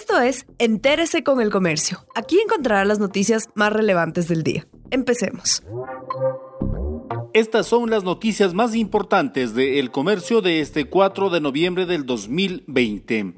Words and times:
Esto 0.00 0.20
es 0.20 0.46
Entérese 0.60 1.24
con 1.24 1.40
el 1.40 1.50
Comercio. 1.50 2.06
Aquí 2.14 2.38
encontrará 2.38 2.84
las 2.84 3.00
noticias 3.00 3.48
más 3.56 3.72
relevantes 3.72 4.28
del 4.28 4.44
día. 4.44 4.64
Empecemos. 4.92 5.64
Estas 7.34 7.66
son 7.66 7.90
las 7.90 8.04
noticias 8.04 8.54
más 8.54 8.76
importantes 8.76 9.56
del 9.56 9.90
comercio 9.90 10.40
de 10.40 10.60
este 10.60 10.84
4 10.84 11.30
de 11.30 11.40
noviembre 11.40 11.84
del 11.84 12.06
2020. 12.06 13.34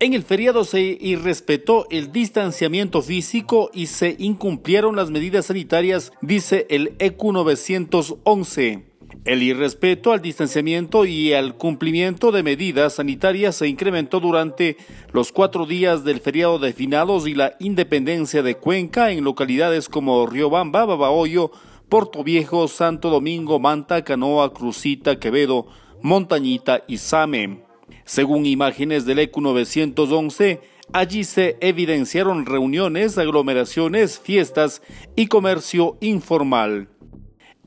En 0.00 0.12
el 0.12 0.24
feriado 0.24 0.64
se 0.64 0.98
irrespetó 1.00 1.86
el 1.90 2.10
distanciamiento 2.10 3.02
físico 3.02 3.70
y 3.72 3.86
se 3.86 4.16
incumplieron 4.18 4.96
las 4.96 5.12
medidas 5.12 5.46
sanitarias, 5.46 6.10
dice 6.20 6.66
el 6.68 6.96
EQ 6.98 7.22
911. 7.32 8.95
El 9.26 9.42
irrespeto 9.42 10.12
al 10.12 10.22
distanciamiento 10.22 11.04
y 11.04 11.32
al 11.32 11.56
cumplimiento 11.56 12.30
de 12.30 12.44
medidas 12.44 12.94
sanitarias 12.94 13.56
se 13.56 13.66
incrementó 13.66 14.20
durante 14.20 14.76
los 15.12 15.32
cuatro 15.32 15.66
días 15.66 16.04
del 16.04 16.20
feriado 16.20 16.60
de 16.60 16.72
finados 16.72 17.26
y 17.26 17.34
la 17.34 17.56
independencia 17.58 18.44
de 18.44 18.54
Cuenca 18.54 19.10
en 19.10 19.24
localidades 19.24 19.88
como 19.88 20.28
Riobamba, 20.28 20.84
Babahoyo, 20.84 21.50
Puerto 21.88 22.22
Viejo, 22.22 22.68
Santo 22.68 23.10
Domingo, 23.10 23.58
Manta, 23.58 24.04
Canoa, 24.04 24.54
Crucita, 24.54 25.18
Quevedo, 25.18 25.66
Montañita 26.02 26.84
y 26.86 26.98
Same. 26.98 27.64
Según 28.04 28.46
imágenes 28.46 29.06
del 29.06 29.18
ECU 29.18 29.40
911, 29.40 30.60
allí 30.92 31.24
se 31.24 31.56
evidenciaron 31.60 32.46
reuniones, 32.46 33.18
aglomeraciones, 33.18 34.20
fiestas 34.20 34.82
y 35.16 35.26
comercio 35.26 35.96
informal. 36.00 36.90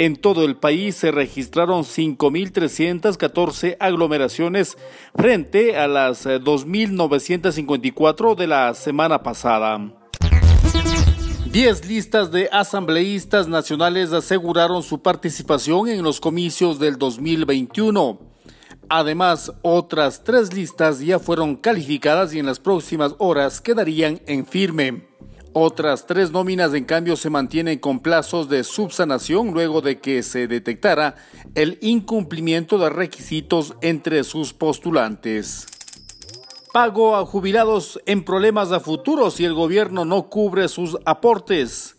En 0.00 0.14
todo 0.14 0.44
el 0.44 0.56
país 0.56 0.94
se 0.94 1.10
registraron 1.10 1.82
5.314 1.82 3.78
aglomeraciones 3.80 4.78
frente 5.16 5.76
a 5.76 5.88
las 5.88 6.24
2.954 6.24 8.36
de 8.36 8.46
la 8.46 8.74
semana 8.74 9.24
pasada. 9.24 9.92
Diez 11.50 11.84
listas 11.84 12.30
de 12.30 12.48
asambleístas 12.52 13.48
nacionales 13.48 14.12
aseguraron 14.12 14.84
su 14.84 15.02
participación 15.02 15.88
en 15.88 16.04
los 16.04 16.20
comicios 16.20 16.78
del 16.78 16.96
2021. 16.96 18.20
Además, 18.88 19.52
otras 19.62 20.22
tres 20.22 20.54
listas 20.54 21.00
ya 21.00 21.18
fueron 21.18 21.56
calificadas 21.56 22.32
y 22.32 22.38
en 22.38 22.46
las 22.46 22.60
próximas 22.60 23.16
horas 23.18 23.60
quedarían 23.60 24.20
en 24.26 24.46
firme. 24.46 25.08
Otras 25.52 26.06
tres 26.06 26.30
nóminas, 26.30 26.74
en 26.74 26.84
cambio, 26.84 27.16
se 27.16 27.30
mantienen 27.30 27.78
con 27.78 28.00
plazos 28.00 28.48
de 28.48 28.64
subsanación 28.64 29.52
luego 29.52 29.80
de 29.80 29.98
que 29.98 30.22
se 30.22 30.46
detectara 30.46 31.16
el 31.54 31.78
incumplimiento 31.80 32.78
de 32.78 32.90
requisitos 32.90 33.74
entre 33.80 34.24
sus 34.24 34.52
postulantes. 34.52 35.66
Pago 36.72 37.16
a 37.16 37.24
jubilados 37.24 38.00
en 38.06 38.24
problemas 38.24 38.72
a 38.72 38.80
futuro 38.80 39.30
si 39.30 39.44
el 39.44 39.54
gobierno 39.54 40.04
no 40.04 40.28
cubre 40.28 40.68
sus 40.68 40.98
aportes. 41.06 41.97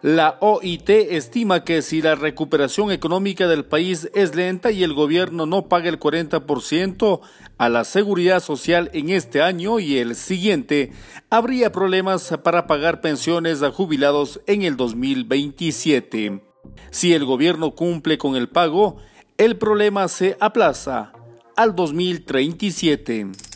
La 0.00 0.38
OIT 0.40 0.88
estima 0.90 1.64
que 1.64 1.82
si 1.82 2.00
la 2.00 2.14
recuperación 2.14 2.92
económica 2.92 3.48
del 3.48 3.64
país 3.64 4.08
es 4.14 4.36
lenta 4.36 4.70
y 4.70 4.84
el 4.84 4.94
gobierno 4.94 5.44
no 5.44 5.68
paga 5.68 5.88
el 5.88 5.98
40% 5.98 7.20
a 7.58 7.68
la 7.68 7.82
seguridad 7.82 8.38
social 8.40 8.90
en 8.92 9.10
este 9.10 9.42
año 9.42 9.80
y 9.80 9.98
el 9.98 10.14
siguiente, 10.14 10.92
habría 11.30 11.72
problemas 11.72 12.32
para 12.44 12.68
pagar 12.68 13.00
pensiones 13.00 13.64
a 13.64 13.72
jubilados 13.72 14.40
en 14.46 14.62
el 14.62 14.76
2027. 14.76 16.42
Si 16.90 17.12
el 17.12 17.24
gobierno 17.24 17.72
cumple 17.72 18.18
con 18.18 18.36
el 18.36 18.48
pago, 18.48 18.98
el 19.36 19.56
problema 19.56 20.06
se 20.06 20.36
aplaza 20.38 21.12
al 21.56 21.74
2037. 21.74 23.47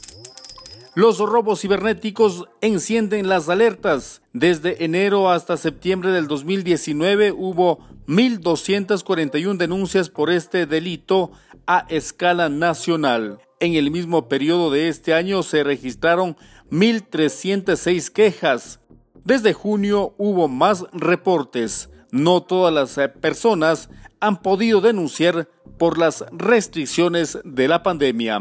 Los 0.94 1.18
robos 1.20 1.62
cibernéticos 1.62 2.44
encienden 2.60 3.26
las 3.26 3.48
alertas. 3.48 4.20
Desde 4.34 4.84
enero 4.84 5.30
hasta 5.30 5.56
septiembre 5.56 6.10
del 6.10 6.28
2019 6.28 7.32
hubo 7.32 7.78
1.241 8.08 9.56
denuncias 9.56 10.10
por 10.10 10.28
este 10.28 10.66
delito 10.66 11.32
a 11.66 11.86
escala 11.88 12.50
nacional. 12.50 13.38
En 13.58 13.72
el 13.72 13.90
mismo 13.90 14.28
periodo 14.28 14.70
de 14.70 14.88
este 14.88 15.14
año 15.14 15.42
se 15.42 15.64
registraron 15.64 16.36
1.306 16.70 18.10
quejas. 18.10 18.80
Desde 19.24 19.54
junio 19.54 20.14
hubo 20.18 20.46
más 20.46 20.84
reportes. 20.92 21.88
No 22.10 22.42
todas 22.42 22.74
las 22.74 22.98
eh, 22.98 23.08
personas 23.08 23.88
han 24.20 24.42
podido 24.42 24.82
denunciar 24.82 25.48
por 25.78 25.96
las 25.96 26.22
restricciones 26.32 27.38
de 27.44 27.68
la 27.68 27.82
pandemia. 27.82 28.40